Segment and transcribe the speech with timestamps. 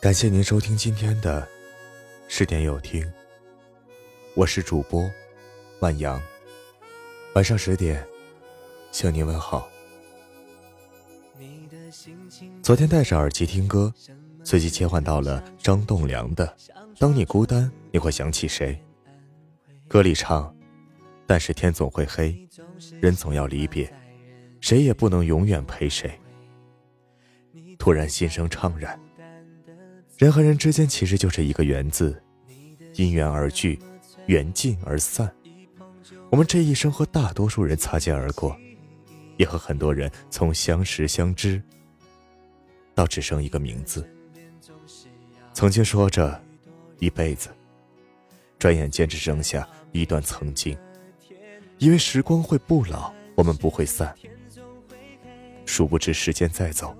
[0.00, 1.46] 感谢您收听今天的
[2.28, 3.04] 十点有听，
[4.36, 5.10] 我是主播
[5.80, 6.22] 万阳。
[7.34, 8.06] 晚上十点
[8.92, 9.68] 向您问好。
[12.62, 13.92] 昨天戴着耳机听歌，
[14.44, 16.46] 随即切换到了张栋梁的
[17.00, 18.80] 《当你孤单，你会想起谁》。
[19.88, 20.54] 歌里唱
[21.26, 22.48] ：“但是天总会黑，
[23.00, 23.92] 人总要离别，
[24.60, 26.16] 谁也不能永远陪谁。”
[27.80, 28.96] 突然心生怅然。
[30.18, 32.20] 人和人之间其实就是一个缘字，
[32.96, 33.78] 因缘而聚，
[34.26, 35.32] 缘尽而散。
[36.28, 38.58] 我们这一生和大多数人擦肩而过，
[39.36, 41.62] 也和很多人从相识相知，
[42.96, 44.04] 到只剩一个名字。
[45.52, 46.42] 曾经说着
[46.98, 47.50] 一辈子，
[48.58, 50.76] 转眼间只剩下一段曾经。
[51.78, 54.12] 以为时光会不老，我们不会散，
[55.64, 56.92] 殊不知时间在走，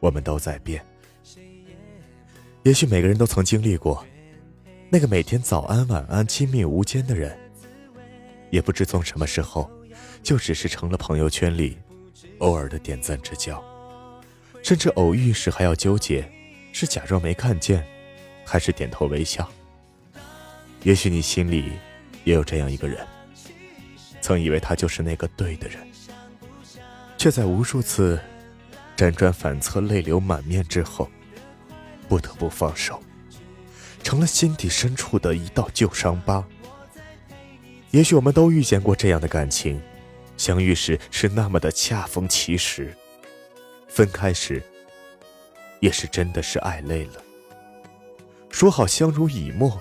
[0.00, 0.84] 我们都在变。
[2.66, 4.04] 也许每个人都曾经历过，
[4.90, 7.38] 那个每天早安晚安亲密无间的人，
[8.50, 9.70] 也不知从什么时候，
[10.20, 11.78] 就只是成了朋友圈里
[12.38, 13.62] 偶尔的点赞之交，
[14.64, 16.28] 甚至偶遇时还要纠结，
[16.72, 17.86] 是假装没看见，
[18.44, 19.48] 还是点头微笑。
[20.82, 21.70] 也许你心里
[22.24, 23.06] 也有这样一个人，
[24.20, 25.78] 曾以为他就是那个对的人，
[27.16, 28.18] 却在无数次
[28.96, 31.08] 辗转反侧、泪流满面之后。
[32.08, 33.02] 不得不放手，
[34.02, 36.46] 成了心底深处的一道旧伤疤。
[37.90, 39.80] 也许我们都遇见过这样的感情，
[40.36, 42.94] 相遇时是那么的恰逢其时，
[43.88, 44.62] 分开时
[45.80, 47.22] 也是真的是爱累了。
[48.50, 49.80] 说好相濡以沫，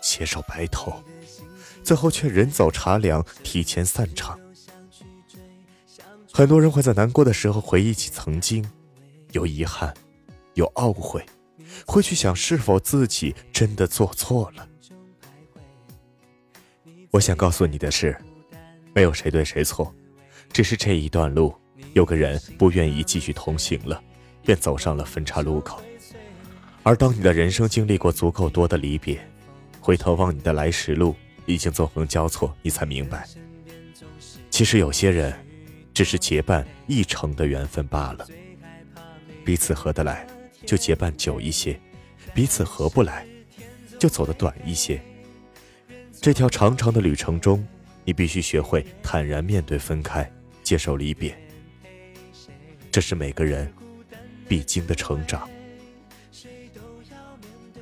[0.00, 0.92] 携手白头，
[1.82, 4.38] 最后却人走茶凉，提前散场。
[6.32, 8.68] 很多人会在难过的时候回忆起曾经，
[9.32, 9.94] 有遗憾，
[10.54, 11.24] 有懊悔。
[11.86, 14.68] 会去想是否自己真的做错了。
[17.10, 18.16] 我想告诉你的是，
[18.92, 19.94] 没有谁对谁错，
[20.52, 21.54] 只是这一段路，
[21.92, 24.02] 有个人不愿意继续同行了，
[24.42, 25.80] 便走上了分岔路口。
[26.82, 29.18] 而当你的人生经历过足够多的离别，
[29.80, 31.14] 回头望你的来时路，
[31.46, 33.26] 已经纵横交错，你才明白，
[34.50, 35.32] 其实有些人，
[35.94, 38.26] 只是结伴一程的缘分罢了，
[39.44, 40.26] 彼此合得来。
[40.64, 41.78] 就结伴久一些，
[42.34, 43.26] 彼此合不来，
[43.98, 45.00] 就走得短一些。
[46.20, 47.66] 这条长长的旅程中，
[48.04, 50.30] 你必须学会坦然面对分开，
[50.62, 51.36] 接受离别。
[52.90, 53.72] 这是每个人
[54.48, 55.48] 必经的成长。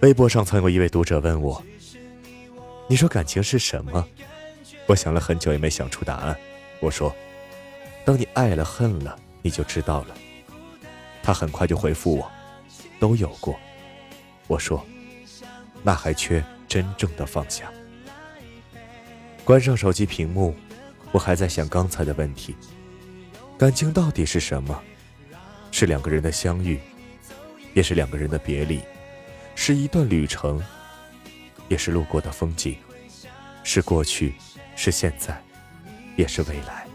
[0.00, 1.62] 微博上曾有一位读者问我
[2.88, 4.04] ：“你说感情是什么？”
[4.88, 6.36] 我想了很久也没想出答案。
[6.80, 7.14] 我说
[8.04, 10.16] ：“当你爱了恨了，你就知道了。”
[11.22, 12.28] 他很快就回复我。
[13.02, 13.58] 都有过，
[14.46, 14.86] 我说，
[15.82, 17.68] 那还缺真正的放下。
[19.42, 20.54] 关上手机屏幕，
[21.10, 22.54] 我还在想刚才的问题：
[23.58, 24.80] 感情到底是什么？
[25.72, 26.78] 是两个人的相遇，
[27.74, 28.78] 也是两个人的别离；
[29.56, 30.62] 是一段旅程，
[31.66, 32.76] 也是路过的风景；
[33.64, 34.32] 是过去，
[34.76, 35.42] 是现在，
[36.14, 36.86] 也是未来。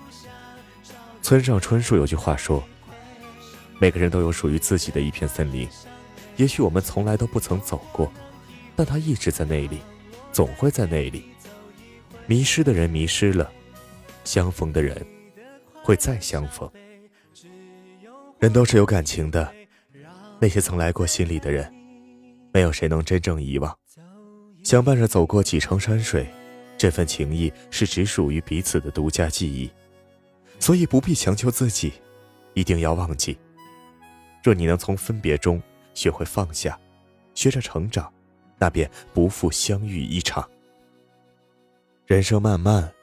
[1.21, 2.63] 村上春树有句话说：
[3.77, 5.67] 每个人都有属于自己的一片森林。
[6.37, 8.11] 也许我们从来都不曾走过，
[8.75, 9.79] 但它一直在那里，
[10.31, 11.25] 总会在那里。
[12.25, 13.51] 迷失的人迷失了，
[14.23, 15.05] 相逢的人
[15.83, 16.69] 会再相逢。
[18.39, 19.51] 人都是有感情的，
[20.39, 21.73] 那些曾来过心里的人，
[22.53, 23.75] 没有谁能真正遗忘。
[24.63, 26.27] 相伴着走过几程山水，
[26.77, 29.71] 这份情谊是只属于彼此的独家记忆，
[30.59, 31.93] 所以不必强求自己
[32.53, 33.37] 一定要忘记。
[34.43, 35.59] 若你能从分别中，
[35.97, 36.79] 学会放下，
[37.33, 38.13] 学着成长，
[38.59, 40.47] 那便不负相遇一场。
[42.05, 42.93] 人生漫漫，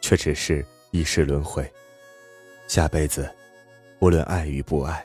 [0.00, 1.68] 却只是一世轮回。
[2.68, 3.28] 下辈子，
[3.98, 5.04] 无论爱与不爱，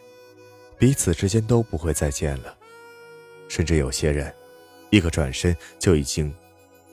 [0.78, 2.56] 彼此之间都不会再见了。
[3.50, 4.32] 甚至有些人，
[4.92, 6.32] 一个转身就已经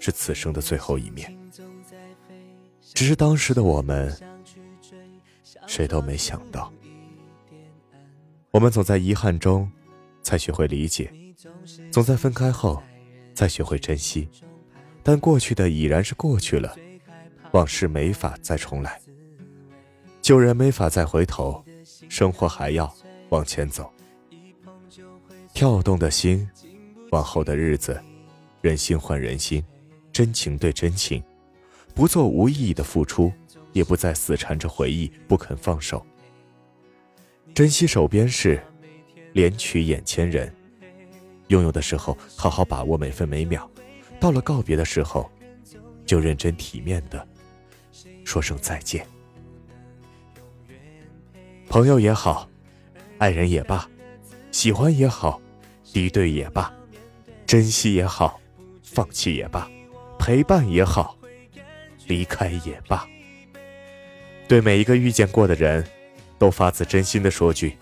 [0.00, 1.30] 是此生的最后一面。
[2.94, 4.10] 只是当时的我们，
[5.66, 6.72] 谁都没想到，
[8.52, 9.70] 我们总在遗憾中。
[10.24, 11.12] 才学会理解，
[11.92, 12.82] 总在分开后，
[13.34, 14.26] 才学会珍惜。
[15.02, 16.74] 但过去的已然是过去了，
[17.52, 18.98] 往事没法再重来，
[20.22, 21.62] 旧人没法再回头，
[22.08, 22.92] 生活还要
[23.28, 23.92] 往前走。
[25.52, 26.48] 跳动的心，
[27.12, 28.02] 往后的日子，
[28.62, 29.62] 人心换人心，
[30.10, 31.22] 真情对真情，
[31.94, 33.30] 不做无意义的付出，
[33.72, 36.04] 也不再死缠着回忆不肯放手。
[37.54, 38.60] 珍惜手边事。
[39.34, 40.54] 怜取眼前人，
[41.48, 43.68] 拥有的时候好好把握每分每秒，
[44.20, 45.28] 到了告别的时候，
[46.06, 47.26] 就认真体面的
[48.24, 49.04] 说声再见。
[51.68, 52.48] 朋友也好，
[53.18, 53.88] 爱人也罢，
[54.52, 55.42] 喜欢也好，
[55.92, 56.72] 敌对也罢，
[57.44, 58.40] 珍惜也好，
[58.84, 59.68] 放弃也罢，
[60.16, 61.18] 陪伴也好，
[62.06, 63.04] 离开也罢，
[64.46, 65.84] 对每一个遇见过的人，
[66.38, 67.76] 都发自真心的说句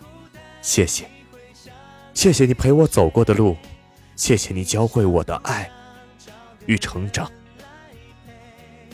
[0.63, 1.07] 谢谢。
[2.15, 3.57] 谢谢你陪我走过的路，
[4.17, 5.69] 谢谢你教会我的爱
[6.67, 7.31] 与成长。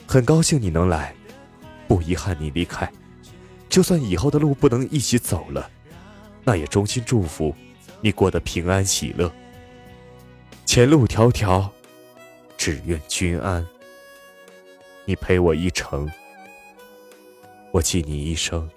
[0.07, 1.15] 很高兴你能来，
[1.87, 2.91] 不遗憾你离开。
[3.69, 5.71] 就算以后的路不能一起走了，
[6.43, 7.55] 那也衷心祝福
[8.01, 9.31] 你过得平安喜乐。
[10.65, 11.69] 前路迢迢，
[12.57, 13.67] 只愿君安。
[15.05, 16.11] 你陪我一程，
[17.73, 18.69] 我记你一生。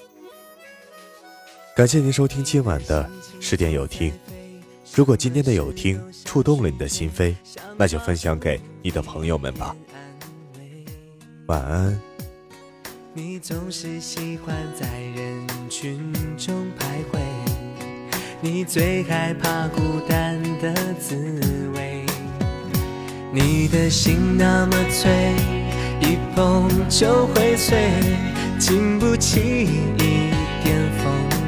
[1.73, 3.09] 感谢您收听今晚的
[3.39, 4.12] 十点有听。
[4.94, 7.33] 如果今天的有听触动了你的心扉，
[7.77, 9.73] 那就分享给你的朋友们吧。
[11.47, 11.97] 晚安。
[13.13, 14.85] 你总是喜欢在
[15.15, 17.19] 人群中徘徊，
[18.41, 21.15] 你最害怕孤单的滋
[21.73, 22.06] 味。
[23.33, 25.33] 你的心那么脆，
[26.01, 27.89] 一碰就会碎，
[28.59, 30.31] 经不起一
[30.63, 31.31] 点风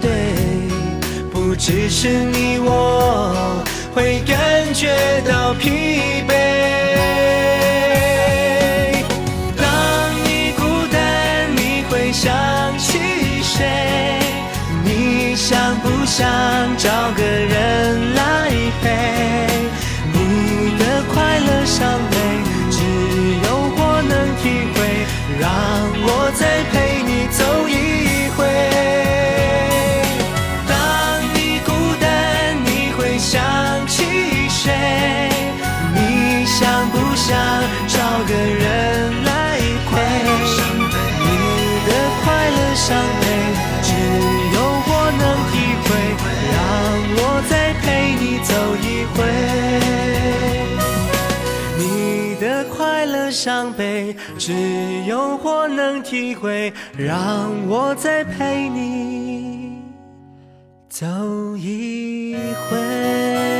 [1.63, 3.63] 只是你我。
[3.93, 6.33] 会感觉到疲惫。
[9.55, 9.65] 当
[10.25, 12.33] 你孤单，你会想
[12.79, 12.97] 起
[13.43, 14.19] 谁？
[14.83, 16.25] 你想不想
[16.77, 16.89] 找
[37.31, 37.39] 想
[37.87, 37.95] 找
[38.27, 39.57] 个人来
[39.89, 39.91] 陪。
[41.23, 41.29] 你
[41.87, 41.89] 的
[42.21, 42.89] 快乐伤
[43.21, 43.23] 悲
[43.81, 43.89] 只
[44.53, 44.57] 有
[44.89, 45.53] 我能体
[45.85, 45.87] 会
[46.51, 46.53] 让
[47.15, 47.19] 我
[47.49, 47.81] 再陪
[48.19, 48.51] 你走
[48.83, 48.85] 一
[49.15, 49.17] 回。
[51.77, 54.51] 你的快乐伤悲只
[55.05, 59.81] 有我能体会让我再陪你
[60.89, 61.07] 走
[61.55, 62.35] 一
[62.69, 63.50] 回。